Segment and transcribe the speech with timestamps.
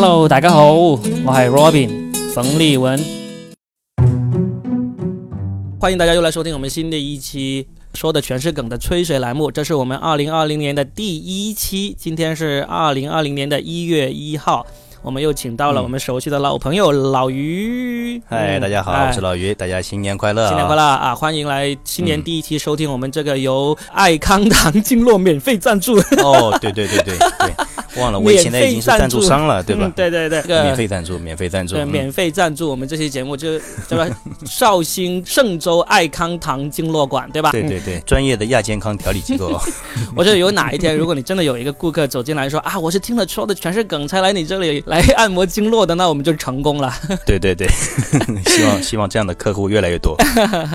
[0.00, 3.04] Hello，大家好，我系 Robin 冯立文，
[5.80, 14.64] 欢迎大家又来收听我们新的一期说的全是梗的吹水栏目，这是我们二零二零年的第一期，今天是二零二零年的一月一号。
[15.00, 18.20] 我们又请到了我们熟悉的老朋友老于。
[18.28, 20.46] 嗨，大家好，我是老于，大家新年快乐！
[20.46, 21.14] 新年快乐啊！
[21.14, 25.96] 欢迎来新年第一期收听我们这个由爱康堂经络免费赞助。
[26.22, 27.66] 哦，对对对对对，
[27.98, 29.90] 忘了，我现在已经是赞助商了，对吧？
[29.94, 33.58] 对对对，免费赞助，免费赞助，对免费赞助我们这期节目，就
[33.88, 34.08] 对吧？
[34.46, 37.50] 绍兴嵊州爱康堂经络馆，对吧？
[37.52, 39.60] 对对对，专业的亚健康调理机构。
[40.14, 44.82] 我觉得有哪一天，如果你真的有一个顾客走进来说啊，我是听了说的全是梗才来你这里。
[44.86, 46.92] 来按摩经络的，那我们就成功了。
[47.26, 47.66] 对 对对，
[48.46, 50.16] 希望希望这样的客户越来越多。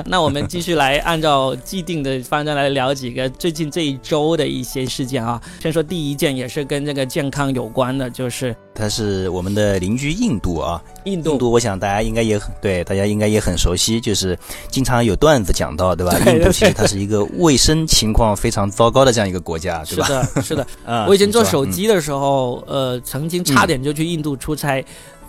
[0.05, 5.41] 那我们继续来按照既定的方针来聊几个最近这一周的一些事件啊。
[5.61, 10.81] 先说第一件，也是跟这个健康有关的，就是它是我们的邻居印度啊。
[11.03, 14.35] 印度，印度，我想大家应该也很对，大家应该也很熟悉，就是
[14.71, 16.17] 经常有段子讲到，对吧？
[16.25, 20.07] 印度其实它是一个卫生情况非常糟糕的这样一个国家，对吧？
[20.07, 20.67] 是的，是的。
[20.91, 24.83] 啊，我以前做手机的时候，呃，曾经差点就去印度出差，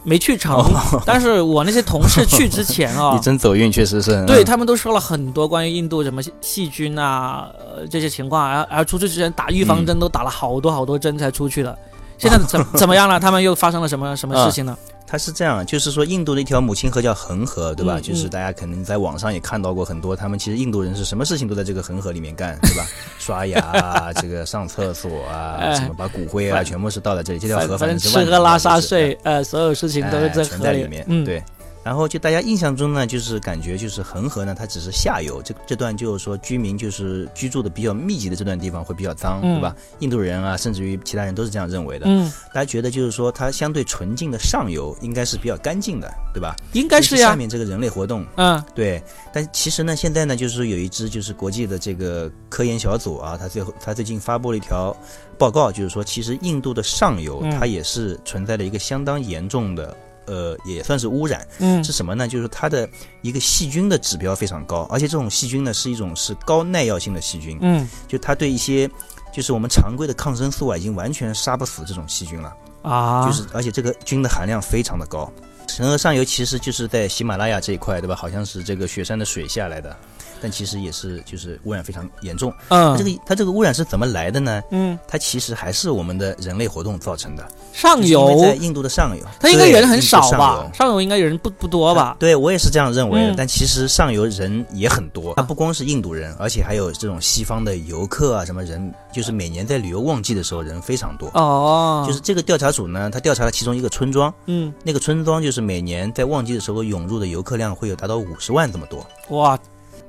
[0.05, 0.65] 没去成。
[1.05, 4.25] 但是我那些同事去之前啊， 你真走运，确实是。
[4.27, 11.77] 对他们都说了很多关于印度什么细菌啊，呃，这些情况，而而出去之前打预防针都打了好多好多针才出去的。
[12.19, 13.19] 现在怎 怎么样了？
[13.19, 14.77] 他们又发生了什么什么事情呢？
[15.15, 18.01] 它是这样，就是说印度的一条母亲河叫恒河，对吧？
[18.01, 22.85] 就是大家可能在网上也看到过很多，他们其实印度人是什么事情都在这个恒河里面干，对吧？
[23.21, 27.39] 刷牙啊，这个上厕所啊，什么把骨灰啊，全部是倒在这里。
[27.39, 31.07] 这条河反正吃喝拉撒睡，呃，所有事情都是在河里面。
[31.25, 31.41] 对。
[31.85, 39.77] 然后就大家印象中呢，就是感觉就是恒河呢，它只是下游，这这段就是说居民就是居住的比较密集的这段地方会比较脏，对吧？
[39.99, 42.07] 印度人啊，甚至于其他人都是这样认为的。
[42.09, 46.57] 嗯，大家觉得就是说它相对纯净的上游应该是比较干净的，对吧？
[46.73, 47.29] 应该是呀。
[47.29, 49.03] 下面这个人类活动，嗯，对。
[49.31, 54.97] 但其实呢，现在呢，就是有一支就是国际的这个科研小组啊，他最后他最近发布了一条
[55.37, 59.95] 报告，就是说其实印度的上游它也是存在着一个相当严重的。
[60.27, 62.27] 呃，也算是污染，嗯，是什么呢？
[62.27, 62.89] 就是它的
[63.23, 68.89] 一个细菌的指标非常高，而且这种细菌呢是一种是高耐药性的细菌，嗯，就它对一些
[69.33, 75.31] 就是我们常规的抗生素啊，已经完全杀不死这种细菌了啊，就是而且这个菌的含量非常的高。
[75.67, 78.15] 神河上游其实就是在喜马拉雅这一块，对吧？
[78.15, 79.97] 好像是这个雪山的水下来的。
[80.45, 82.53] 但其实也是，就是污染非常严重。
[82.69, 84.61] 嗯，这个它这个污染是怎么来的呢？
[84.73, 87.49] 嗯，它其实还是我们的人类活动造成的。
[87.73, 90.71] 上游在印度的上游，它应该人很少吧？
[90.75, 92.15] 上游应该人不不多吧？
[92.19, 93.35] 对我也是这样认为的。
[93.35, 101.31] 但其实上游人也很多，它不光是印度人，而且还有这种西方的游客啊，什么人，就是每年在旅游旺季的时候人非常多。
[101.33, 109.07] 哦，就是这个调查组呢，他调查了其中一个村庄，嗯，那个村庄就是每年在旺季的时候涌入的游客量会有达到五十万这么多。
[109.31, 109.59] 哇！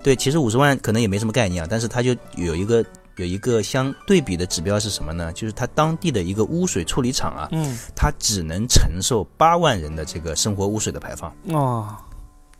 [0.05, 2.85] 对，其实五十万可能也没什么概念啊，但是它就有一个
[3.15, 5.33] 有一个相对比的指标是什么呢？
[5.33, 11.87] 就是它当地的一个污水处理厂啊，嗯，它只能承受八万人的这个生活污水的排放哦，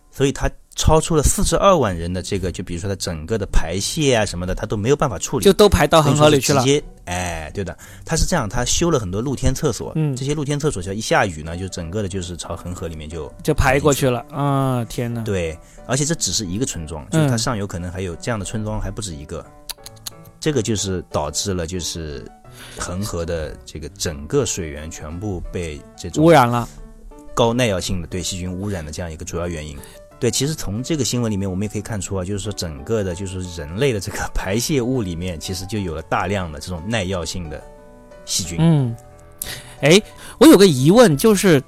[0.10, 6.64] 所以它超出了四十二万人的这个，就比如说它整个的排泄啊什么的，它都没有办法处理，就都排到恒河里去了。
[6.64, 14.84] 直接，哎，对的，他是这样，他修了很多露天厕所，嗯，这些露天厕所只要一下雨呢，就整个的就是朝恒河里面就就排过去了啊！
[14.86, 15.58] 天哪，对。
[15.88, 19.46] 而且这只是一个村庄，就是它上游可能还有这样的村庄还不止一个，
[20.40, 22.26] 这个就是导致了就是
[22.80, 26.68] 恒河的这个整个水源全部被这种污染了，
[27.36, 29.78] 高耐药性的对细菌污染的这样一个主要原因。
[30.20, 37.62] 对，其实从这个新闻里面我们也可以看出啊，就是说整个的就是人类的这个 排泄物里面其实就有了大量的这种耐药性的
[38.26, 38.58] 细菌。
[38.60, 38.96] 嗯，
[39.82, 40.02] 哎，
[40.40, 41.62] 我有个疑问就是。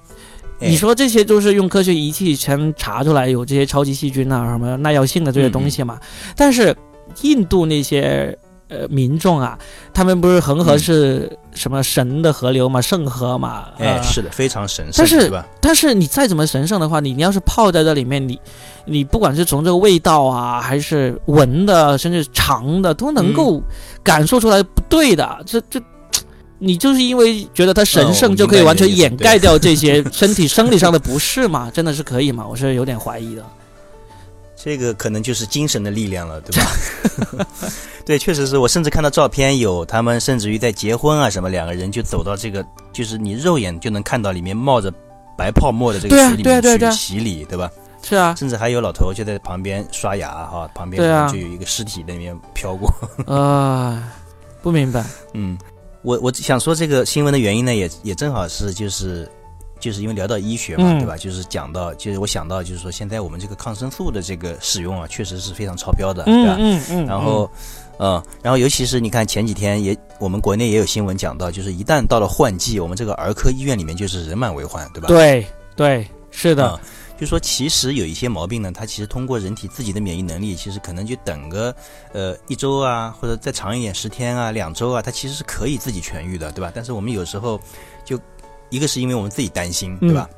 [0.59, 6.00] 你说这些都是用科学仪器全查出来有这些超级细菌啊，什么耐药性的这些东西嘛？
[6.35, 6.75] 但是
[7.22, 8.35] 印度那些
[8.67, 9.57] 呃民众啊，
[9.94, 13.66] 他们不是恒河是什么神的河流嘛，圣河嘛？
[13.78, 15.46] 哎，是的，非常神圣，但是吧？
[15.61, 18.40] 但是你再怎么神圣的话，你你要是泡在这里面，你
[18.85, 23.61] 你不管是从这个味道啊，还是闻的，甚至尝的，都能够
[24.03, 25.81] 感受出来不对的，这这。
[26.59, 31.69] 你就是因为觉得它神圣，就可以完全掩盖掉这些 身体生理上的不适嘛？
[31.72, 32.43] 真的是可以吗？
[32.49, 33.46] 我是有点怀疑的。
[34.67, 37.47] 这个可能就是精神的力量了，对吧？
[38.05, 44.93] 对，确实是我甚至看到照片，有他们甚至于在结婚啊什么，两个人就走到这个，就是你肉眼就能看到里面冒着
[45.37, 47.72] 白泡沫的这个水里面去洗礼，对吧？
[48.03, 52.93] 是啊，甚至还有老头就在旁边刷牙哈，旁边就有一个尸体在里面飘过。
[53.25, 54.11] 啊，
[54.61, 55.02] 不明白，
[55.34, 55.58] 嗯。
[56.03, 59.29] 我我想说这个新闻的原因呢，也也正好是就是
[59.79, 61.16] 就是因为聊到医学嘛，对吧？
[61.18, 66.56] 就是讲到，就是我想到，就是说现在我们这个抗生素的这个使用啊，确实是非常超标的，对吧？
[66.59, 67.06] 嗯嗯。
[67.06, 67.50] 然后，
[68.00, 75.08] 嗯，然后尤其是你看前几天也，我们国内也有新闻讲到，就是一旦到了换季，我们这个儿科医院里面就是人满为患，对吧？
[75.08, 75.46] 对
[75.76, 76.79] 对，是的。
[77.20, 81.76] 就说其实有一些毛病呢，它其实通过人体自己的免疫能力，其实可能就等个
[82.14, 86.72] 呃一周啊，或者再长一点十天啊、两周啊，它其实是可以自己痊愈的，对吧？
[86.76, 87.59] 但是我们有时候
[88.06, 88.20] 就。
[88.69, 90.29] 一个是因为我们自己担心，对吧？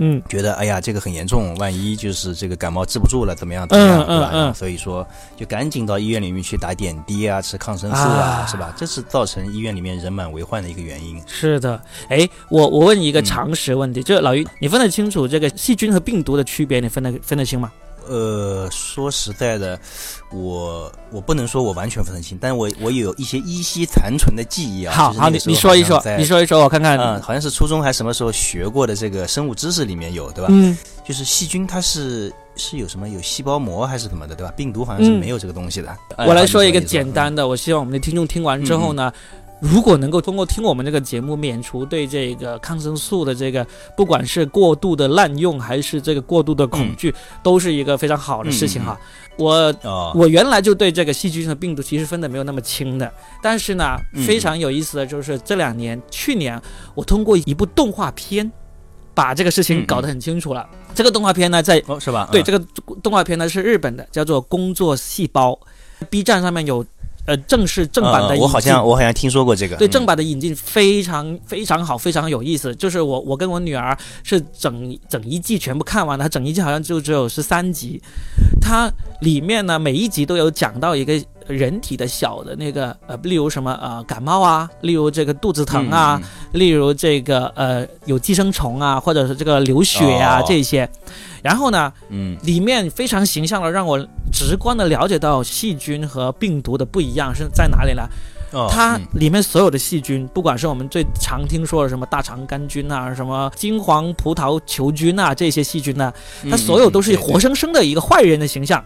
[0.00, 3.66] 嗯，觉得哎呀，这个很严重，万一就是这个感冒治不住了，怎么样？
[3.66, 4.06] 怎么样？
[4.06, 4.52] 对吧？
[4.52, 5.04] 所以说，
[5.36, 8.72] 就赶紧到医院里面去打点滴啊，吃抗生素啊，是吧？
[8.76, 11.20] 这是造成医院里面人满为患的一个原因。
[11.26, 16.78] 是的，哎，我我问你一个常识问题，就是老于，你分得清楚这个细菌和病毒的区别？
[16.78, 17.72] 你分得分得清吗？
[18.08, 19.78] 呃，说实在的，
[20.32, 24.94] 我我不能说我完全分得清，但我我有一些依稀残存的记忆啊。
[24.94, 26.98] 好，好，你你说一说，你说一说，我看看。
[26.98, 30.48] 嗯，好像是初中还什么时候学过的这个生物知识里面有，对吧？
[30.50, 30.76] 嗯。
[31.04, 34.52] 就是细菌它是是有什么有细胞膜还是什么的，对吧？
[34.56, 35.96] 病毒好像是没有这个东西的。
[36.18, 39.12] 我来说一个简单的，我希望我们的听众听完之后呢。
[39.60, 43.66] 如果能够通过听我们这个节目免除对这个抗生素的这个，
[43.96, 47.12] 不管是过度的滥用还是这个过度的恐惧，
[47.42, 48.98] 都是一个非常好的事情哈。
[49.36, 49.74] 我
[50.14, 53.12] 我原来就对这个细菌和病毒其实分的没有那么清的，
[53.42, 53.96] 但是呢，
[54.26, 56.60] 非常有意思的就是这两年，去年
[56.94, 58.50] 我通过一部动画片，
[59.12, 60.68] 把这个事情搞得很清楚了。
[60.94, 62.28] 这个动画片呢，在哦是吧？
[62.30, 62.64] 对，这个
[63.02, 65.52] 动画片呢是日本的，叫做《工作细胞》
[66.08, 66.84] ，B 站上面有。
[67.28, 69.76] 呃，正式正版的，我好像我好像听说过这个。
[69.76, 72.74] 对，正版的引进非常非常好，非常有意思。
[72.76, 78.00] 就是我我跟我女儿是整整一季全部看完，了整一季好像就只有十三集。
[78.62, 78.90] 它
[79.20, 86.18] 里面呢每一集都有讲到一个人体的小的那个呃，例如什么呃感冒啊，例如这个肚子疼啊，
[86.52, 90.88] 例如这个呃有寄生虫啊，或者是这个流血啊这些。
[91.42, 93.98] 然后呢，嗯，里面非常形象的让我
[94.32, 98.02] 直观的了解到细菌和病毒的不一样是在哪里呢？
[98.70, 106.10] 它里面所有的细菌，不管是我们最常听说的什么大肠杆菌啊，什么金黄葡萄球菌啊，这些细菌呢，
[106.50, 108.82] 它所有都是活生生的一个坏人的形象。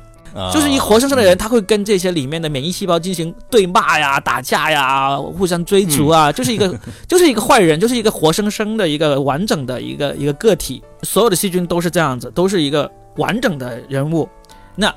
[0.53, 6.75] 就是一活生生的人，他会跟这些里面的免疫细胞进行对骂呀、打架呀、互相追逐啊，就是一个
[7.07, 10.83] 就是一个坏人，就是一个活生生的一个完整的一个一个个体。
[11.03, 14.29] 所有的细菌都是这样子，都是一个完整的人物。
[14.75, 14.95] 那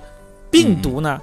[0.49, 1.19] 病毒呢？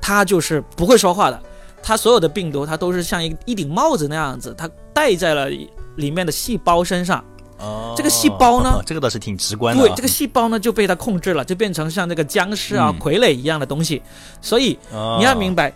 [0.00, 1.38] 它就是不会说话的，
[1.82, 5.50] 它所有的病毒它都是像一一顶帽子那样子，它戴在了
[5.96, 7.22] 里面的细胞身上。
[7.60, 8.80] 哦，这个细胞呢？
[8.86, 9.82] 这个倒是挺直观的。
[9.82, 14.02] 对，这个细胞呢就被它控制了，就变成像这个僵尸啊、傀儡一样的东西。
[14.40, 14.78] 所以
[15.18, 15.72] 你要明白，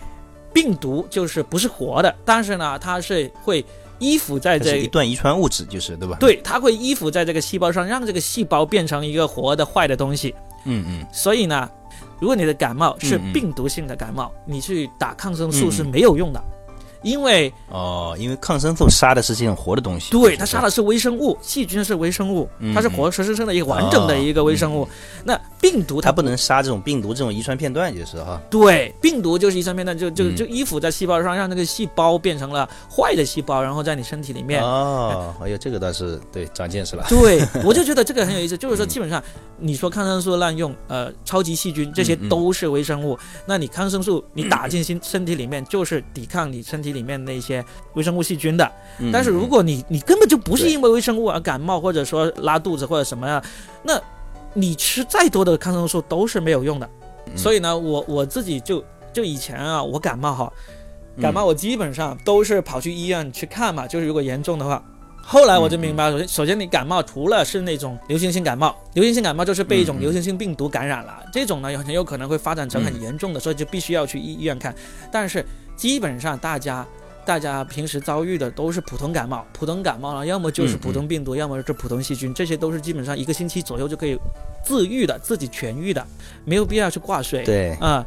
[0.52, 3.64] 病毒就是不是活的，但是呢，它是会
[3.98, 6.16] 依附在这一段遗传物质，就是对吧？
[6.18, 10.34] 对，它会依附在这个细胞上，让这个细胞变成一个活的坏的东西。
[10.64, 11.06] 嗯嗯。
[11.12, 11.68] 所以呢，
[12.18, 16.42] 如果你的感冒是病毒性的感冒，你去打抗生素是没有用的。
[17.04, 24.88] 因为哦，因为抗生素杀的是这种活的东西，对，它杀的是微生物，细菌是微生物，它是活生生的一个完整的一个微生物。
[25.22, 28.40] 那病毒它不能杀这种病毒这种遗传片段，就是哈。
[28.50, 34.62] 对，病毒就是遗传片段，就就就依附在细胞上，让那个细胞变成了坏的细胞，然后在你身体里面。
[34.62, 37.04] 哦，哎呦，这个倒是对长见识了。
[37.10, 39.22] 对，我就觉得这个很有意思，就是说基本上
[39.58, 46.93] 你说抗生素滥用，呃，超级细菌这些都是微生物，那你抗生素你打进身身体里面就是抵抗你身体。
[46.94, 48.72] 里面那些微生物细菌的，
[49.12, 53.44] 但是如果你你根本就不是因为微生物而感冒，或者说拉肚子或者什么呀，
[53.82, 54.00] 那
[54.54, 56.88] 你吃再多的抗生素都是没有用的。
[57.36, 58.82] 所以呢，我我自己就
[59.12, 60.52] 就以前啊，我感冒哈，
[61.20, 64.82] 感冒我基本上都是跑去医院去看嘛，就是如果严重的话。
[65.26, 74.74] 后来我就明白，首先首先你感冒除了是那种流行性感冒，流行性感冒就是被一种流行性病毒感染了，这种呢很有可能会发展成很严重的，所以就必须要去医医院看。
[75.10, 75.42] 但是
[75.76, 76.86] 基本上大家
[77.24, 84.18] 大家平时遭遇的都是普通感冒，普通感冒呢，要么就是普通病毒，要么是普通细菌，这些都是基本上一个星期左右就可以
[84.64, 86.06] 自愈的，自己痊愈的，
[86.44, 87.44] 没有必要去挂水。
[87.44, 88.06] 对，啊。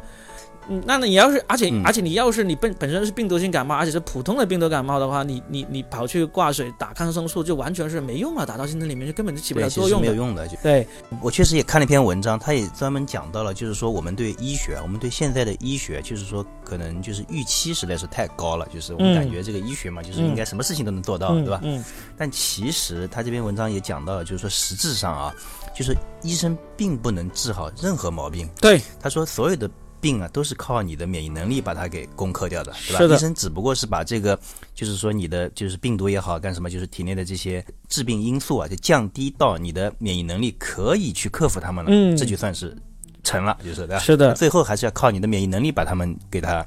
[0.68, 10.46] 嗯，那你要是，而且而且你要是你本本身是病毒性感冒，而且是普通的病毒感冒的话，你你你跑去挂水打抗生素，就完全是没用了，打到心脏里面就根本就起不了作用，没有用的。
[10.62, 10.86] 对，
[11.22, 21.60] 我确实也看了一篇文章，他也专门讲到了，就是说我们对医学，我们对现在的医学，就是说可能就是预期实在是太高了，就是我们感觉这个医学嘛，就是应该什么事情都能做到，对吧？
[21.62, 21.82] 嗯。
[22.16, 25.34] 但其实他这篇文章也讲到了，就是说实质上啊，
[25.74, 28.48] 就是医生并不能治好任何毛病。
[28.60, 29.70] 对，他说所有的。
[30.00, 33.14] 病啊，都是靠你的免疫能力把它给攻克掉的，对吧？
[33.14, 34.38] 医生只不过是把这个，
[34.74, 42.76] 就是说你的就是病毒也好干什么，就是体内的这些致病因素啊，就降低到你的免疫能力可以去克服它们了，嗯这就算是
[43.22, 43.98] 成了，就是对吧？
[43.98, 46.64] 是的最后还是要靠你的免疫能力把它们给它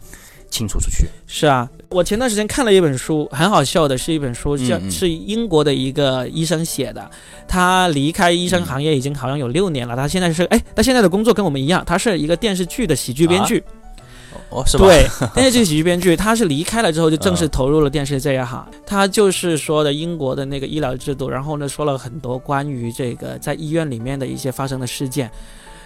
[0.52, 1.08] 清除出去。
[1.26, 7.10] 是啊，我前段时间看了一本书，很好笑的，是一本书叫、嗯嗯是英国的一个医生写的。
[7.48, 13.64] 他离开医生行业已经好像有六年了，他现在是哎，他现在的工作跟我们一样，他是一个电视剧的喜剧编剧。
[14.50, 14.86] 哦，是吧？
[14.86, 18.70] 对，电视剧喜剧编剧， 他是离开了之后就正式嗯投入了电视这一行。
[18.86, 25.32] 他就是说的英国的那个医疗制度，然后呢说了很多关于这个在医院里面的一些发生的事件。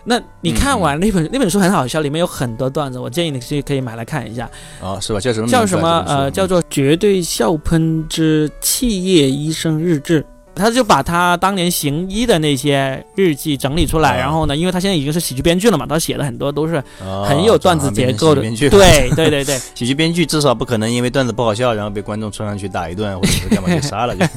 [0.06, 4.50] 那你看完那本、那本书很好笑，里面有很多段子，我建议你去可以买来看一下。
[4.80, 5.20] 哦，是吧？
[5.20, 5.48] 叫什么？
[5.48, 6.04] 叫什么？
[6.08, 10.22] 呃，叫做《绝对笑喷之企业医生日志》。
[10.56, 18.42] 他就把他当年行医的那些日记整理出来，哦然后呢，因为他现在已经是喜剧编剧了嘛，他写的很多都是哦很有段子结构的。
[18.42, 24.16] 对对对 对，喜剧编剧至少不可能因为段子不好笑，然后被观众冲上去打一顿，或者是干嘛给杀了。
[24.16, 24.26] 就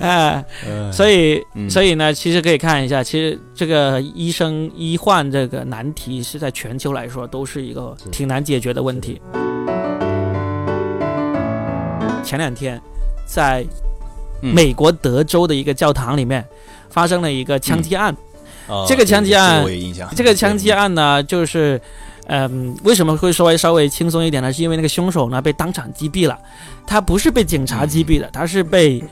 [0.00, 9.20] 哎、呃所以嗯所以呢，其实可以看一下，其实这个医生医患这个难题是在全球来说都是一个挺难解决的问题。
[12.24, 12.80] 前两天
[13.26, 13.91] 在嗯
[14.42, 16.44] 美国德州的一个教堂里面
[16.90, 18.14] 发生了一个枪击案。
[18.66, 19.64] 哦这个枪击案。
[20.14, 21.80] 这个枪击案呢，就是，
[22.26, 24.52] 嗯，为什么会稍微稍微轻松一点呢？
[24.52, 26.38] 是因为那个凶手呢被当场击毙了，
[26.86, 29.02] 他不是被警察击毙的，他是被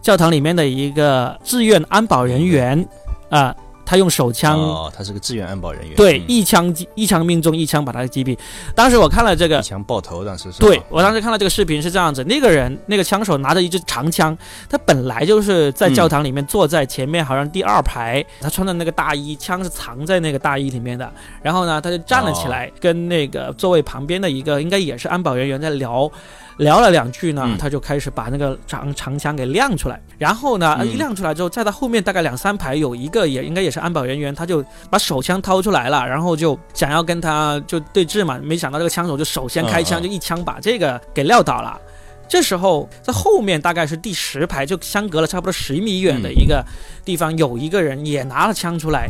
[0.00, 2.86] 教堂里面的一个志愿安保人员
[3.28, 3.54] 啊、
[3.92, 4.58] 他用手枪。
[4.58, 5.94] 哦，他是个志愿安保人员。
[5.94, 8.34] 对，嗯一枪击一枪命中，一枪把他击毙。
[8.74, 10.60] 当时我看了这个一，枪爆头，当时是。
[10.60, 14.34] 对我当时看到这个视频是这样子，那个人那个枪手拿着一支长枪，
[14.66, 21.12] 他本来就是在教堂里面坐在前面，好像第二排，他穿的那个大衣，枪是藏在那个大衣里面的。
[21.42, 26.10] 然后呢，他就站了起来，跟那个座位旁边的一个应该也是安保人员在聊。
[26.58, 41.80] 聊了两句呢，嗯他就开始把那个长长枪给亮出来，然后呢，嗯一亮出来之后，在他后面大概两三排有一个也应该也是安保人员，他就把手枪掏出来了，然后就想要跟他就对峙嘛，没想到这个枪手就首先开枪，就一枪把这个给撂倒了。
[42.28, 46.64] 这时候，在后面大概是第十排，就相隔了差不多十米远的一个
[47.04, 49.06] 地方，有一个人也拿了枪出来。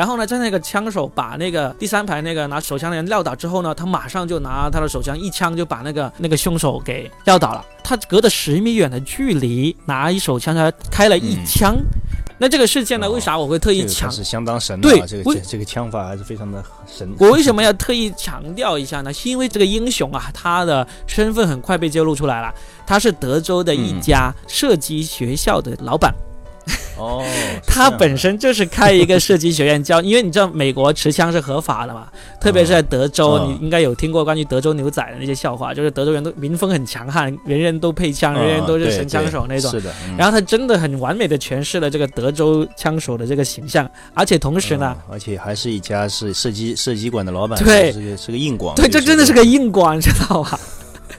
[0.00, 7.62] 然后呢，在那个枪手把那个第三排那个拿手枪的人撂倒之后呢，他马上就拿他的手枪一枪就把那个那个凶手给撂倒了。
[7.84, 11.76] 他隔着十米远的距离拿一手枪，他开了一枪。
[12.38, 17.14] 那这个事件呢，哦为啥我会特意这个强还是相当神的啊，对为这个这这个枪法还是非常的神。
[17.18, 19.12] 我为什么要特意强调一下呢？
[19.12, 22.50] 是因为这个英雄啊，他的身份很快被揭露出来了，
[22.86, 26.14] 他是德州的一家射击学校的老板，
[27.00, 27.24] 哦，
[27.66, 32.08] 他本身就是开一个射击学院教， 因为你知道美国持枪是合法的嘛，
[32.40, 39.70] 特别是在德州，嗯你应该有听过关于德州牛仔的那些笑话，就是德州人都民风很强悍，人人都配枪，人人都是嗯神枪手那种。
[39.70, 39.90] 是的。
[40.06, 50.60] 嗯然后他真的很完美的诠释了这个德州枪手的这个形象，而且同时呢，嗯而且还是一家是射击射击馆的老板，对是个是个硬广，对，这真的是个个硬广，你知道吧？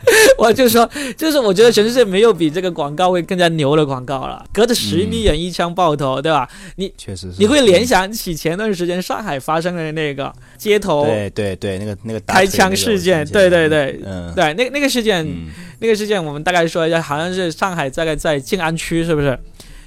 [0.38, 4.44] 我就说，就是我觉得全世界没有比这个广告会更加牛的广告了。
[4.52, 6.48] 隔着十米远一枪爆头，对吧？
[6.76, 7.38] 你确实是。
[7.40, 14.00] 你会联想起前段时间上海发生的那个街头对对对，那个那个开枪事件，对对对。
[14.06, 19.38] 嗯，对，那那个事件，嗯，那个事件，我们大概说一下，好像是上海大概在静安区，是不是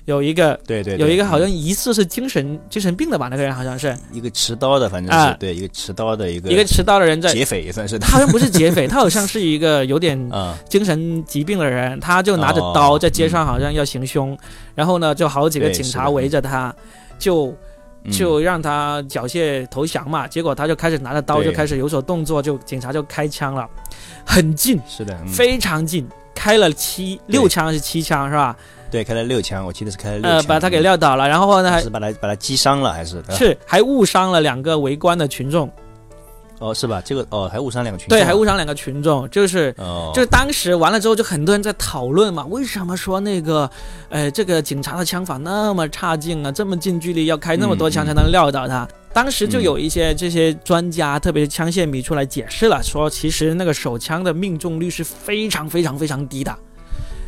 [0.07, 3.29] 有一个对对，有一个好像疑似是精神精神病的吧？
[3.31, 3.97] 那个人好像是。
[4.13, 5.31] 一个持刀的，反正啊。
[5.31, 7.99] 是对一个持刀的一个一个持刀的人在，劫匪也算是。
[7.99, 14.37] 他好像不是劫匪，他好像是一个有点 啊，精神疾病的人，他就拿着哦刀在街上好像要行凶，
[14.75, 16.75] 然后呢，就好几个警察围着他，
[17.19, 17.47] 就
[18.05, 18.13] 嗯。
[18.13, 20.29] 就让他缴械投降嘛。
[20.29, 23.67] 结果他就开始拿着刀就开始有所动作，就警察就开枪了，
[24.27, 25.29] 很近，是的，嗯。
[25.29, 28.57] 非常近，开了七六枪还是七枪是吧？
[28.91, 35.69] 对，开了六枪，我记得是开了六呃，枪，把他给撂倒了，然后呢还还是把他把他击伤了，还是是还误伤了两个围观的群众，
[36.65, 37.03] 哦，是吧？
[37.05, 43.71] 这个哦，还误伤两个群众，对，还误伤两个群众，就是哦，就是当时完了之后，就很多人在讨论嘛，为什么说那个，
[44.09, 48.89] 呃，这个警察的枪法那么差劲啊，这么近距离要开那么多枪嗯才能撂倒他？
[49.13, 56.57] 当时就有一些这些专家，特别是枪械迷出来解释了，说其实那个手枪的命中率是非常非常非常低的。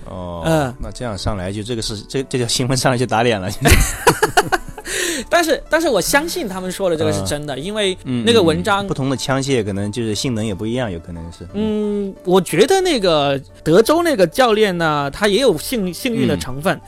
[0.07, 3.49] 哦，嗯那这样上来就这个是这这条新闻上来就打脸了，
[5.29, 16.81] 但是，但是我相信他们说的这个是真的，因为嗯那个文章不同的枪械可能就是性能也不一样，有可能是，嗯，我觉得那个德州那个教练呢，他也有幸幸运的成分。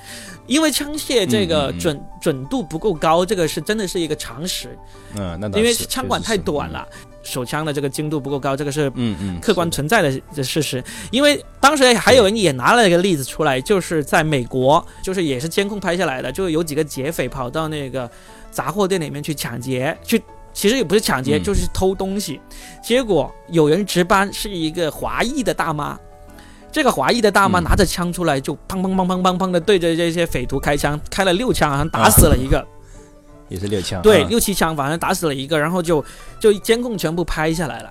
[0.46, 4.68] 因为枪械这个准准度不够高，这个是真的是一个常识。
[5.14, 6.88] 嗯，那因为枪管太短了，
[7.28, 10.82] 手枪的这个精度不够高，这个是嗯嗯客观存在的的事实。
[11.10, 18.10] 因为当时还有人也拿了一个例子出来，就是在美国，就是也是监控拍下来的，就有几个劫匪跑到那个
[18.50, 20.20] 杂货店里面去抢劫，去
[20.52, 22.40] 其实也不是抢劫，就是偷东西。
[22.82, 25.98] 结果有人值班是一个华裔的大妈。
[26.70, 32.64] 这个华裔的大妈拿着枪出来，就砰砰砰砰砰砰的对着这些匪徒开枪，开了六枪，好像打死了一个，
[33.48, 36.04] 也是六枪，对，六七枪，反正打死了一个，然后就
[36.40, 37.90] 就监控全部拍下来了。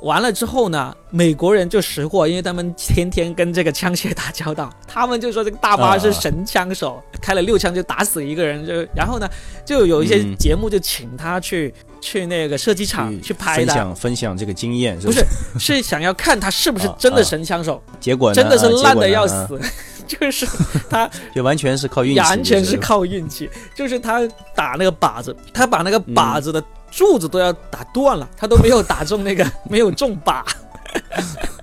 [0.00, 9.28] 完了之后呢，美国人就识货，因为他们天天跟这个枪械打交道，他们就说这个大巴是神枪手，开了六枪就打死一个人，就然后呢，
[9.64, 15.24] 就有一些节目就请他去去那个射击场去拍的，分享分享这个经验，不是
[15.58, 19.60] 是想要看他是不是 真的神枪手，结果真的是烂的要死，
[20.08, 20.46] 就是
[20.88, 26.62] 他 就完全是靠运气，完全是靠运气，就是他打那个靶子，他把那个靶子的。
[26.90, 30.42] 柱子都要打断了，他都没有打中那个， 没有中靶。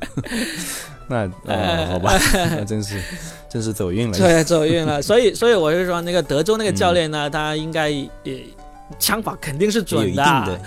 [1.10, 3.02] 那呃，好吧，那真是，
[3.50, 4.16] 真是走运了。
[4.16, 5.02] 对，走运了。
[5.02, 8.46] 所以，所以我是说，那个德州那个教练呢，他应该也
[9.00, 10.62] 枪法肯定是准的。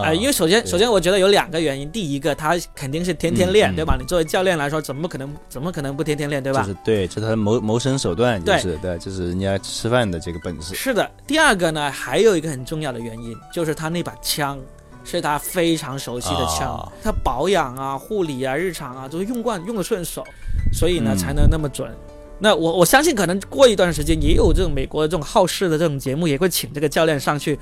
[0.00, 1.90] 啊，因为首先，首先我觉得有两个原因。
[1.90, 3.96] 第一个，他肯定是天天练，对吧？
[4.00, 6.62] 你作为教练来说，怎么可能，怎么可能不天天练，对吧？
[6.62, 10.74] 就是对，这是他谋谋生手段，就是对，就是人家吃饭的这个本事。
[10.74, 11.10] 是的。
[11.26, 14.58] 第二个呢，还有一个很重要的原因，就是他那把枪
[15.04, 20.24] 是他非常熟悉的枪，他保养啊、护理啊、日常啊都用惯，用的顺手，
[20.72, 21.90] 所以呢才能那么准。
[22.38, 27.58] 那我我相信，可能过一段时间也有这种美国的这种好事的这种节目，也会请这个教练上去。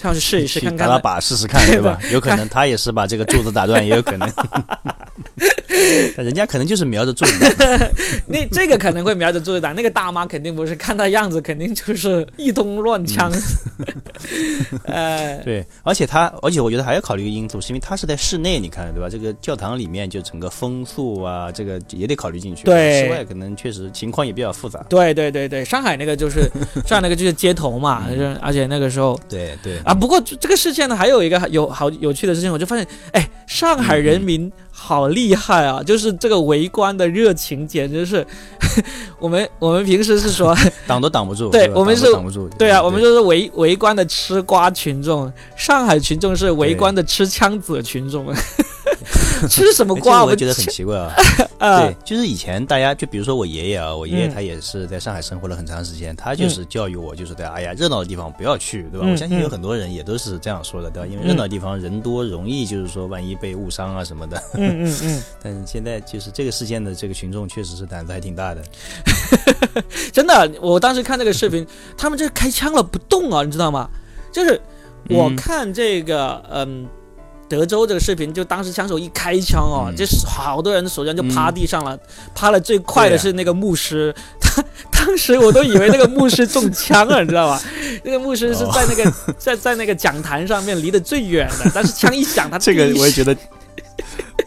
[0.00, 1.98] 上去试一试，看看打把试试看， 对吧？
[2.12, 4.28] 有可能他也是把这个柱子打断，也有可能。
[6.16, 7.66] 人家可能就是瞄着柱子打，
[8.26, 13.30] 那这个可能会瞄着柱子打，那个大妈肯定不是，看她样子肯定就是一通乱枪。
[14.84, 19.08] 呃，对，而且他，而且我觉得还要考虑一个因素，是因为他是在室内，你看，对吧？
[19.08, 22.64] 这个教堂里面就整个风速啊，这个也得考虑进去。
[22.64, 24.84] 对，室外可能确实情况也比较复杂。
[24.88, 26.42] 对对对对，上海那个就是
[26.86, 28.06] 上海那个就是街头嘛，
[28.42, 34.50] 而且那个时候，对对啊，不过这个事件呢，还有一个有好有趣的事情，我就发现，哎，上海人民。
[34.72, 35.82] 好厉害啊！
[35.82, 38.26] 就是这个围观的热情，简直是
[39.20, 48.34] 我们我们平时是说 挡都挡不住，对我们是挡不住，对啊，我们就是围围观的吃瓜群众，上海群众是围观的吃枪子群众。
[49.48, 50.24] 吃什么瓜？
[50.24, 50.98] 我觉得很奇怪
[51.58, 51.80] 啊。
[51.80, 59.06] 对，就是以前大家，就比如说我爷爷啊，我爷爷他也是在上海生活了很长时间，他就是教育我，就是对，哎呀，热闹的地方不要去，对吧？
[59.10, 61.08] 我相信有很多人也都是这样说的，对吧？
[61.10, 64.42] 因为热闹的地方人多，容易就是说万一被误伤啊什么的。
[64.54, 65.22] 嗯嗯嗯。
[65.42, 68.62] 但是现在就是这个事件的这个群众确实是胆子还挺大的。
[70.12, 73.88] 真的，我当时看这个视频，他们这开枪了不动啊，你知道吗？
[74.32, 74.60] 就是
[75.08, 76.86] 我看这个，嗯。
[77.50, 81.98] 德州这个视频，就当时枪手一开枪哦，就是好多人的手枪就趴地上了，
[82.32, 87.60] 趴的最快的是那个牧师，他 当时我都以为那个牧师中枪了，你知道吧？
[88.04, 93.36] 那个牧师是在那个在在那个讲坛上面离得最远的，但是枪一响，他这个我也觉得。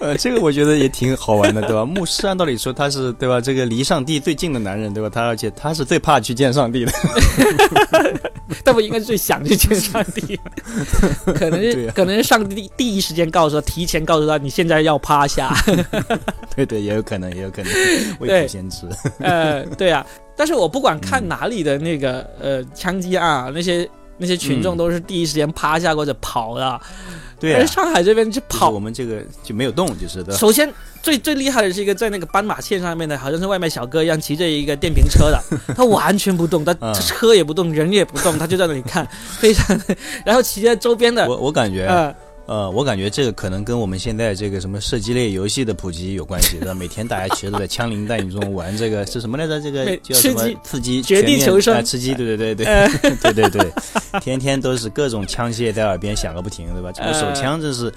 [0.04, 1.86] 呃，这个我觉得也挺好玩的，对吧？
[1.86, 3.40] 牧师按道理说他是对吧？
[3.40, 5.10] 这个离上帝最近的男人，对吧？
[5.10, 6.92] 他而且他是最怕去见上帝的，
[8.66, 10.38] 但不应该是最想去见上帝，
[11.34, 15.56] 可能是可能是上帝第一时间告诉他，提前告诉他你现在要趴下。
[16.54, 17.72] 对对，也有可能，也有可能
[18.20, 18.86] 未卜先知。
[19.20, 26.82] 呃，对啊，但是我不管看哪里的那个呃枪击案啊，那些那些群众都是第一时间趴下或者跑的。
[27.52, 30.34] 对，上海这边就跑，我们这个就没有动，就是的。
[30.38, 35.44] 首先，最最厉害的是一个在那个斑马线上面的，好像是外卖小哥一样，骑着一个电瓶车的，
[35.76, 39.06] 他完全不动，他车也不动，人也不动，他就在那里看，
[39.40, 39.78] 非常。
[40.26, 41.86] 然后骑在周边的，我我感觉。
[41.86, 46.74] 呃，我感觉这个可能跟我们现在这个什么射击类游戏的普及有关系，对吧？
[46.74, 49.62] 每天大家其实都在枪林弹雨中玩这个是什么来着？
[49.62, 50.60] 这个叫什么？
[50.64, 53.72] 刺激绝地求生，吃鸡，对对对对 对对对，
[54.20, 56.92] 天天都是各种枪械在耳边响个不停，对吧？
[56.92, 57.92] 这个手枪真是。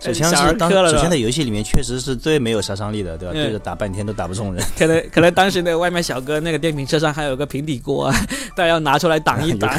[0.00, 3.34] 手枪是当首先在游戏里面确实是最没有杀伤力的，对吧？
[3.34, 4.64] 对着打半天都打不中人。
[4.78, 8.12] 可能可能当时那个外卖小哥那个电瓶车上还有个平底锅，
[8.54, 9.76] 大家要拿出来挡一 挡。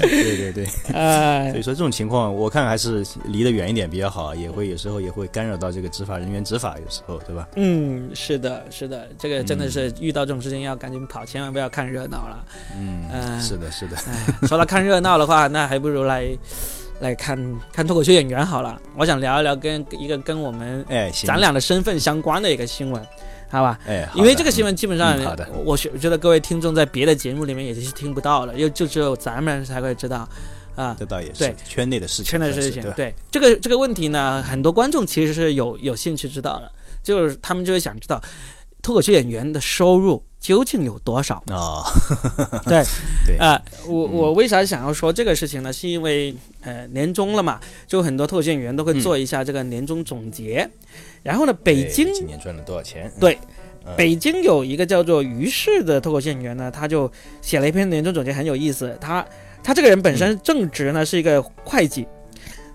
[0.00, 7.46] 对对对，哎，所以说这种情况我看还是离得远一点比较好，也会有时候也会干扰到这个执法人员执法，有时候对吧？
[7.56, 12.44] 嗯，是的，是的，这个真的是遇到这种事情要赶紧跑，千万不要看热闹了。
[12.76, 13.96] 嗯，是的，是的。
[14.46, 16.26] 说到看热闹的话，那还不如来。
[17.02, 23.06] 来看看脱口秀演员好了，我想聊一聊跟一个跟我们哎咱俩的身份相关的一个新闻，
[23.50, 23.76] 好吧？
[23.88, 30.28] 哎，因为这个新闻基本上，好的，我觉觉得各位听众在别的节目里面也是听不到了，又就只有咱们才会知道。
[30.76, 32.80] 啊，这倒也是对圈内的事情，圈内的事情。
[32.82, 38.22] 对对这个这个问题呢，很多观众其实是有有兴趣知道的，就是他们就会想知道
[38.82, 41.86] 脱口秀演员的收入究竟有多少啊？
[42.66, 42.82] 对
[43.24, 45.72] 对啊，我我为啥想要说这个事情呢？
[45.72, 50.68] 是因为呃年终了嘛，就很多脱口秀演员都会做一下这个年终总结。
[51.22, 53.10] 然后呢，北京今年赚了多少钱？
[53.20, 53.38] 对，
[53.96, 58.98] 北京有一个叫做于适的脱口秀演员呢，他就写了一篇年终总结，很有意思。
[59.00, 59.24] 他
[59.62, 62.04] 他这个人本身正职呢是一个会计，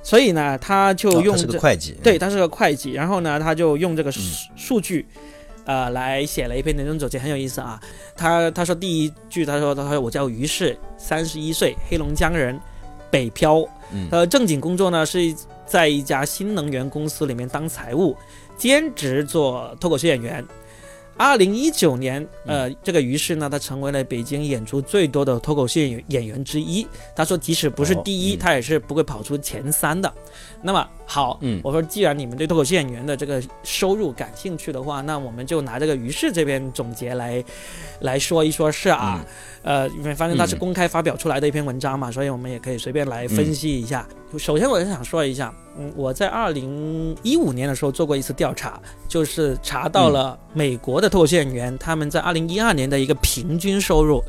[0.02, 4.22] 所以呢他就用这个会计，对他是个会计，然后呢他就用这个数
[4.56, 5.06] 数据，
[5.68, 7.80] 呃来写了一篇年终总结，很有意思啊。
[8.16, 12.60] 他他说第一句他说他说我叫于适，三十一岁，黑龙江人，
[13.12, 13.64] 北漂，
[14.10, 15.20] 呃正经工作呢是
[15.66, 18.18] 在一家新能源公司里面当财务，
[18.58, 20.44] 兼职做脱口秀演员。
[21.18, 26.88] 二零一九年，呃，这个于是呢，他成为了北京演出最多的脱口秀演员之一。
[27.16, 30.12] 他说，即使不是第一，他也是不会跑出前三的。
[30.62, 37.44] 那么好，嗯，我说，既然你们对脱口秀演员的这个收入感兴趣的话，那我们就拿这个于是这边总结来
[38.02, 39.26] 来说一说，是啊，
[39.64, 44.08] 呃，因为反正他是公开发表出来的一篇文章嘛，所以我们也可以随便来分析一下。
[44.36, 45.54] 首先，我是想说一下。
[45.80, 54.22] 嗯，我在二零一五年的时候做过一次调查，就是查到了美国的脱口秀演员他们在二零一二年的一个平均收入，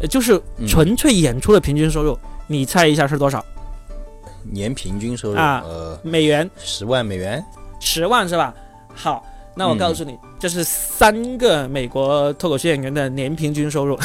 [0.00, 3.44] 呃，就是纯粹演出的平均收入，你猜一下是多少？
[4.42, 5.62] 年平均收入啊？
[5.64, 7.42] 呃，美元十万美元？
[7.80, 8.54] 十万是吧？
[8.94, 9.24] 好，
[9.56, 13.98] 那我告诉你，这是三个美国脱口秀演员的年平均收入，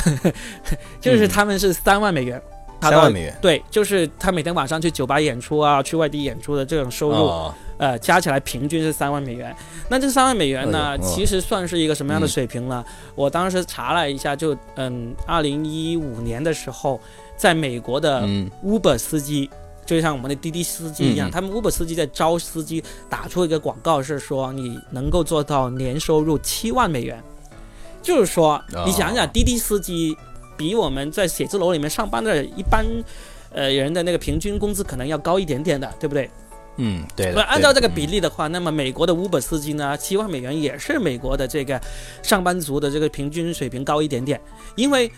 [1.01, 2.41] 就是他们是三万美元。
[2.81, 9.53] 三万美元，对，就是他每天晚上去酒吧演出啊，去外地演出的这种收入，呃，加起来平均是三万美元。
[9.89, 12.83] 那这三万美元呢，其实算是一个什么样的水平呢？
[13.15, 16.99] 我当时查了一下，就嗯，二零一五年的时候，
[17.35, 18.21] 在美国的
[18.63, 19.49] Uber 司机，
[19.85, 27.21] 就像我们的滴滴司机一样，他们 Uber 司机在招司机，打出一个广告是说，你能够做到年收入七万美元，
[28.01, 30.15] 就是说，你想想滴滴司机。
[30.60, 32.86] 比我们在写字楼里面上班的一般，
[33.54, 36.30] 呃人的那个平均工资可能要高一点点的，对不对？
[36.76, 37.32] 嗯，对。
[37.34, 41.80] 那按照这个比例的话，那么美国的 Uber 司机呢，七万美元也是美国的这个
[42.22, 44.39] 上班族的这个平均水平高一点点。
[44.76, 45.10] 因为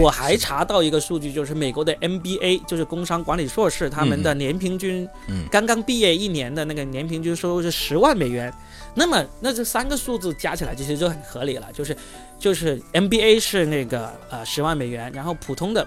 [0.00, 5.08] 我还查到一个数据，就是美国的 MBA，就是工商管理硕士，他们的年平均，
[5.50, 8.52] 刚刚毕业一年的那个年平均收入是十万美元。
[8.94, 11.96] 那么，那这三个数字加起来其实就很合理了，就是，
[12.38, 15.86] 就是 MBA 是那个呃十万美元，然后普通的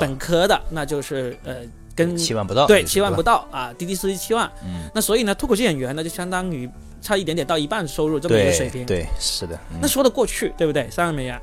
[0.00, 1.56] 本科的那就是呃
[1.94, 6.68] 跟七万不到，对，七万不到啊，滴滴司机七万，嗯，那所以呢，脱口秀演员呢就相当于
[7.00, 10.88] 差一点点到一半收入这么一个水平，对，是的，那说得过去，对不对？
[10.90, 11.40] 三万美元，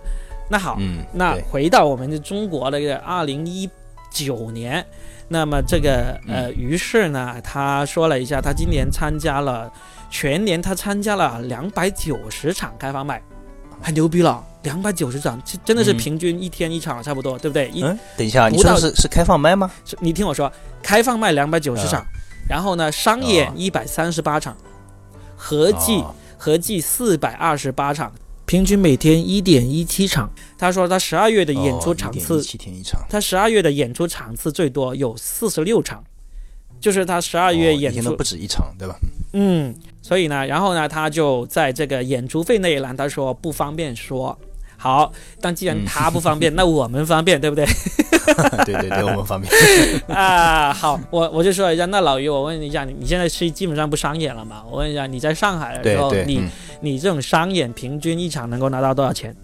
[0.49, 3.69] 那好，嗯，那回到我们的中国的个二零一
[4.09, 4.85] 九年，
[5.27, 9.71] 那么这个呃，于是呢，他说了一下，他今年参加了。
[10.07, 13.21] 全年他参加了两百九十场开放麦，
[13.81, 14.43] 很牛逼了。
[14.63, 17.71] 两百九十场，真的是平均一天一场差不多，对不对？
[17.75, 19.71] 嗯，等一下，你说是是开放麦吗？
[19.99, 22.03] 你听我说，开放麦两百九十场，
[22.49, 24.57] 然后呢，商演一百三十八场，
[25.35, 26.03] 合计
[26.35, 28.11] 合计四百二十八场，
[28.47, 30.27] 平均每天一点一七场。
[30.57, 32.99] 他说他十二月的演出场次，七天一场。
[33.07, 36.03] 他十二月的演出场次最多有四十六场，
[36.79, 38.95] 就是他十二月演出不止一场，对吧？
[39.33, 39.73] 嗯。
[40.01, 44.37] 所以呢，然后呢，他就在这个演出费那一栏，他说不方便说。
[44.77, 45.11] 好，
[45.41, 47.65] 但既然他不方便，那我们方便，对不对？
[48.65, 49.51] 对对对，我们方便。
[50.15, 54.63] 啊，好，我我就说一下，那老于，我问一下你，你现在是基本上不商演了嘛？
[54.69, 56.43] 我问一下，你在上海的时候，你
[56.81, 59.35] 你这种商演平均一场能够拿到多少钱？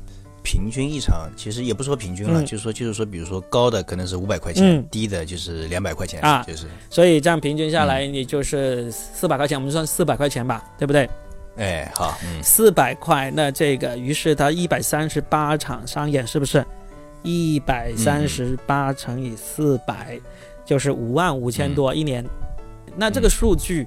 [0.44, 6.68] 平均一场其实也不说平均了，就是说就是说，比如说高的可能是五百块钱，低的就是两百块钱啊，就是。
[6.90, 11.10] 所以这样平均下来，你就是四百块钱，我们就算四百块钱吧，对不对？
[11.58, 16.66] 哎，好，四百块，那这个于是他一百三十八场商演，是不是？
[17.24, 20.20] 一百三十八乘以四百，
[20.66, 22.26] 就是五万五千多一年。
[22.96, 23.86] 那这个数据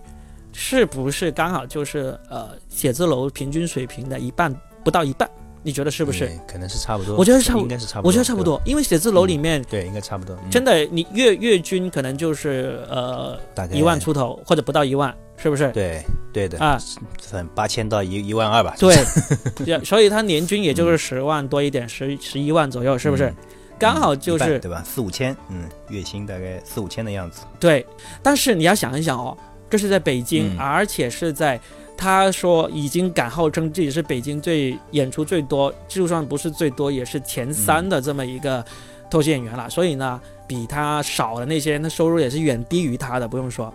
[0.52, 5.28] 是不是刚好就是呃写字楼平均水平的一半不到一半？
[5.64, 6.30] 你觉得是不是？
[6.46, 7.16] 可能是差不多。
[7.16, 8.08] 我觉得差不多，应该是差不多。
[8.08, 10.36] 我觉得差不多，因为写字楼里面，对，应该差不多。
[10.50, 15.72] 真的，你月月均可能就是呃，大概一万出头，或者不到一万，是不是？
[15.72, 16.78] 对，对的啊，
[17.18, 18.76] 算八千到一一万二吧。
[18.78, 18.94] 对，
[19.82, 23.32] 所以他年均也就是十万多一点，十十一万左右，是不是？
[23.78, 24.84] 刚好就是对吧？
[24.86, 27.40] 四五千，嗯，月薪大概四五千的样子。
[27.58, 27.84] 对，
[28.22, 29.36] 但是你要想一想哦，
[29.70, 31.58] 这是在北京，而且是在。
[31.96, 38.64] 他说已经敢号称自己是北京最演出最多，就算不是最多，也是前三的这么一个
[39.10, 39.70] 脱口秀演员了。
[39.70, 43.72] 所以呢，比他少的那些，人的收入也是远低于他的，不用说。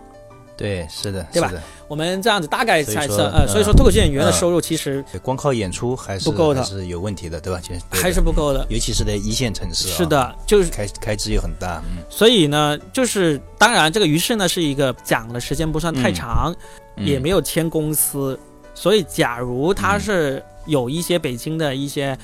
[0.60, 1.50] 对，是的，对吧？
[1.88, 7.58] 我们这样子大概猜测，呃，所以说脱口秀演员的收入其实光靠演出还是不够的，是有问题的，对吧？
[7.90, 9.88] 还是不够的，尤其是在一线城市。
[9.88, 12.04] 是的，就是开开支又很大，嗯。
[12.10, 16.54] 所以呢，就是当然这个于是呢是一个讲的时间不算太长，
[16.94, 18.38] 也没有签公司，
[18.74, 22.14] 所以假如他是有一些北京的一些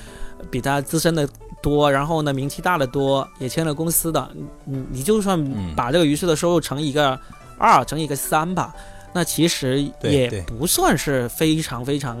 [0.51, 1.27] 比他资深的
[1.59, 4.29] 多，然后呢名气大的多，也签了公司的，
[4.63, 5.43] 你你就算
[5.75, 7.19] 把这个于是的收入乘一个。
[7.57, 8.75] 二乘以个三吧，
[9.13, 12.17] 那其实也不算是非常非常，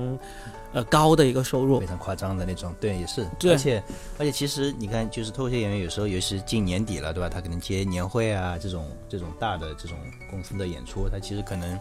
[0.73, 2.73] 呃高的一个收入，非常夸张的那种。
[2.79, 3.27] 对，也是。
[3.49, 3.83] 而且
[4.17, 7.29] 而且，其实你看，就是脱口秀演员有时候，尤其是近年底了，对吧？
[7.29, 9.97] 他可能接年会啊这种这种大的这种
[10.29, 11.79] 公司的演出，他其实可能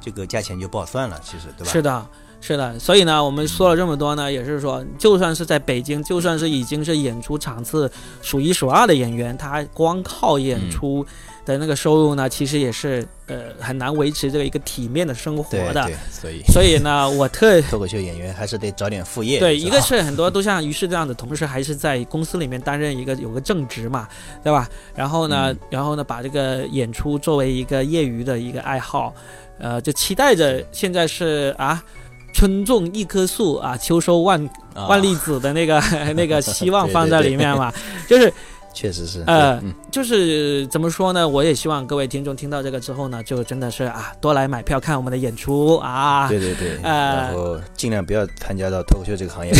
[0.00, 1.72] 这个价钱就不好算了，其实对吧？
[1.72, 2.06] 是的，
[2.40, 2.78] 是的。
[2.78, 7.90] 所以呢，我们说了这么多呢，也是说，就算是在北京，就算是已经是演出场次
[8.22, 11.06] 数一数二的演员，他光靠演出。
[11.48, 19.38] 的那个收入呢，其实也是呃很难维持这个一个体面的生活的，对，所以所以呢，我特 脱口秀演员还是得找点副业。
[19.40, 24.06] 对，一个是很多都像于是这样的同事，还是在公司里面担任一个有个正职嘛，
[24.44, 24.68] 对吧？
[24.94, 29.14] 然后呢，然后呢，把这个演出作为一个业余的一个爱好，
[29.58, 31.82] 呃，就期待着现在是啊，
[32.32, 35.80] 春种一棵树啊，秋收万万粒子的那个
[36.14, 37.72] 那个希望放在里面嘛，
[38.08, 38.32] 就是。
[38.74, 41.26] 确实是，呃，就是怎么说呢？
[41.26, 46.28] 我也希望各位听众听到这个之后呢，就真的是啊，多来买票看我们的演出啊。
[46.28, 49.52] 对对对，然后尽量不要参加到脱口秀这个行业，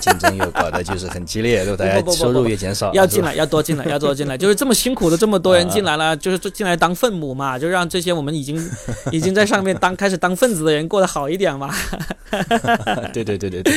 [0.00, 2.92] 竞争又搞得就是很激烈，对大家收入也减少。
[2.94, 8.70] 要进来， 要多进来，要多进来，就是这么辛苦的这么多人进来了，就是进来当分母嘛，就让这些我们已经
[9.12, 11.74] 已经在上面当开始当分子的人过得好一点嘛。
[13.12, 13.74] 对对对对对。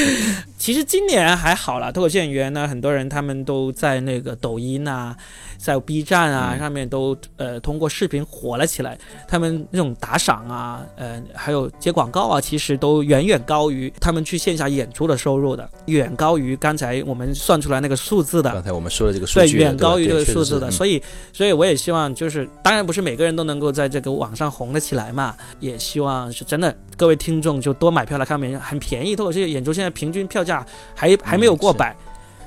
[0.57, 4.75] 其实今年还好了，脱口秀演员呢，很多人他们都在那个抖音。
[4.85, 5.15] 呐，
[5.57, 18.51] 在 B 站啊上面都呃通过视频火了起来，他们那种打赏啊，呃还有接广告啊，其实都远远高于他们去线下演出的收入的，远高于刚才我们算出来那个数字的。
[18.51, 20.71] 刚才我们说的这个数据，对，远高于这个数字的。
[20.71, 31.95] 所以，所以我也希望，就是当然不是每个人都能够在这个网上红得起来嘛，也希望是真的，各位听众就多买票来看，很很便宜，脱口秀演出现在平均票价还还没有过百。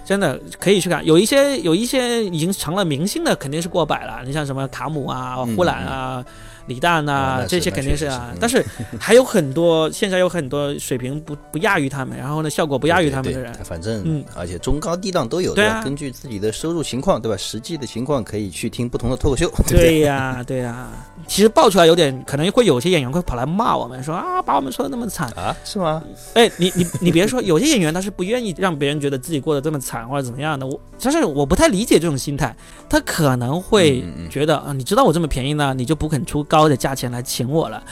[0.09, 4.23] 真的可以去看，有一些有一些已经成了明星的，肯定是过百了。
[4.25, 6.25] 你像什么卡姆啊、呼兰啊。
[6.69, 8.65] 李诞呐，这些肯定是啊，但是
[9.01, 17.37] 还有很多， 现在有很多水平不不亚于他们，然后呢，效果不亚于他们的人，反正嗯，而且中高低档都有，对啊，根据自己的收入情况，对吧？
[17.37, 20.89] 实际的情况可以去听不同的脱口秀， 对呀，对呀。
[21.27, 25.29] 其实爆出来有点，可能会有些演员会跑来骂我们，说啊，把我们说的那么惨。
[25.33, 26.03] 啊，是吗？
[26.35, 32.55] 哎，你你 你别说，有些演员他是不愿意让别人觉得自己过得这么惨或者怎么样的，我但是我不太理解这种心态，
[32.89, 37.23] 他可能会觉得啊，你知道我这么便宜呢，你就不肯出高的价钱来。
[37.23, 37.83] 请我了，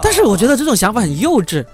[0.00, 1.64] 但是我觉得这种想法很幼稚。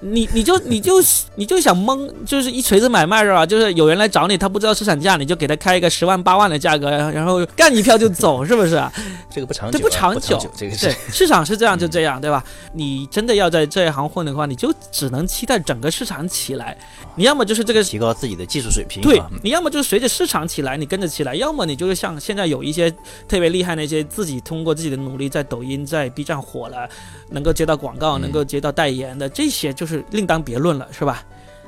[0.00, 0.94] 你你就你就
[1.36, 3.46] 你就想蒙，就是一锤子买卖是吧？
[3.46, 8.82] 就是有人来找你，他不知道市场价，你就给他开一个十万八万的价格，然后干一票就走，是不是？
[9.30, 12.44] 这个不长久，不长久，这个对市场是这样就这样，对吧？
[12.72, 16.76] 你真的要在这一行混的话，你就只能期待整个市场起来。
[17.14, 22.90] 你要么就是这个提高自己的技术水平，对你要么就是随着市场起来，你跟着起来；要么你就是像现在有一些
[23.26, 26.86] 特别厉害那些自己通过自己的努力在抖音、在 B 站火了，
[27.30, 30.66] 能够接到广告、能够接到代言的，这些就是另当别论。
[30.66, 31.22] 论了是吧？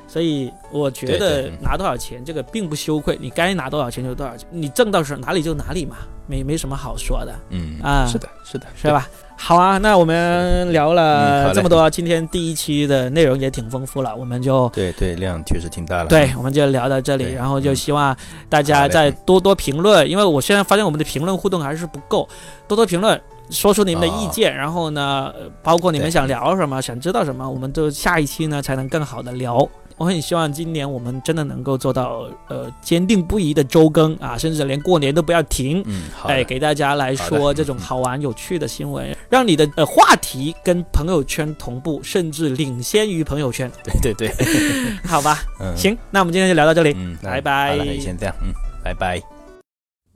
[0.05, 5.95] 所以我觉得拿多少钱这个并不羞愧，你该拿多少钱就多少钱，你挣到是哪里就哪里嘛，
[6.27, 7.33] 没没什么好说的。
[7.49, 9.07] 嗯啊，是的，是的，是吧？
[9.37, 16.09] 好啊，那我们聊了这么多，今天第一期的内容也挺丰富了，我们就对对量确实挺大了。
[16.09, 18.13] 对，我们就聊到这里，然后就希望
[18.49, 22.27] 大家再多多评论，因为我现在发现我们的评论互动还是不够，
[22.67, 23.21] 多多评论。
[23.49, 25.33] 说出你们的意见，然后呢，
[25.63, 29.67] 包括你们想聊什么，想知道什么，我们就下一期呢才能更好的聊。
[29.97, 35.83] 我很希望今年我们真的能够做到，呃，坚定不移的周更啊，甚至连过年都不要停。
[35.87, 43.69] 嗯，哎，给大家来说这种好玩有趣的新闻，让你的呃话题跟朋友圈同步，甚至领先于朋友圈。
[43.83, 44.45] 对 对对，
[45.05, 47.77] 好吧，嗯行，那我们今天就聊到这里，嗯，拜拜。
[47.77, 49.38] 好先这样，嗯，拜拜。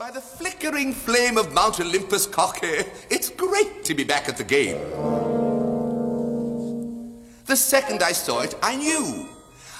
[0.03, 4.43] By the flickering flame of Mount Olympus, Cocky, it's great to be back at the
[4.43, 4.77] game.
[7.45, 9.29] The second I saw it, I knew.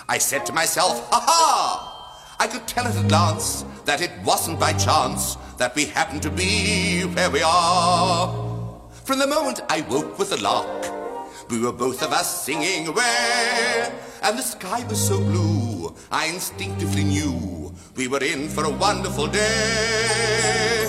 [0.07, 2.36] I said to myself, ha ha!
[2.39, 6.29] I could tell at a glance that it wasn't by chance that we happened to
[6.29, 8.79] be where we are.
[9.03, 13.91] From the moment I woke with a lark We were both of us singing away,
[14.21, 17.52] and the sky was so blue, I instinctively knew
[17.95, 20.86] we were in for a wonderful day.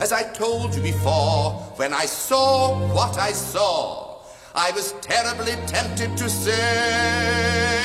[0.00, 4.20] As I told you before, when I saw what I saw,
[4.54, 7.84] I was terribly tempted to say,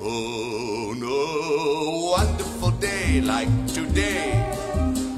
[0.00, 4.46] Oh no, wonderful day like today.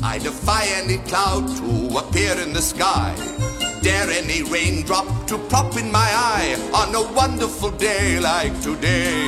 [0.02, 3.14] I defy any cloud to appear in the sky.
[3.82, 9.26] Dare any raindrop to pop in my eye on a wonderful day like today.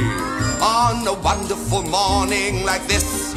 [0.63, 3.35] On a wonderful morning like this,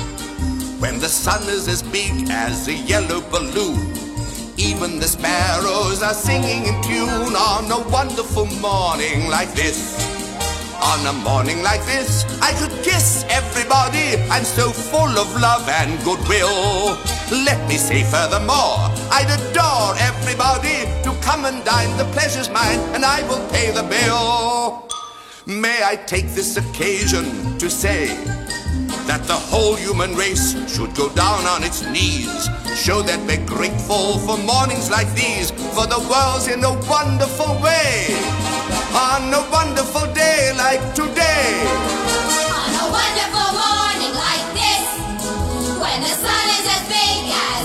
[0.80, 3.94] when the sun is as big as a yellow balloon.
[4.58, 9.98] Even the sparrows are singing in tune on a wonderful morning like this.
[10.84, 14.22] On a morning like this, I could kiss everybody.
[14.30, 17.17] I'm so full of love and goodwill.
[17.30, 21.92] Let me say furthermore, I'd adore everybody to come and dine.
[21.98, 24.88] The pleasure's mine, and I will pay the bill.
[25.46, 28.16] May I take this occasion to say
[29.08, 32.48] that the whole human race should go down on its knees.
[32.80, 38.08] Show that we're grateful for mornings like these, for the world's in a wonderful way.
[38.96, 41.68] On a wonderful day like today.
[42.56, 43.77] On a wonderful morning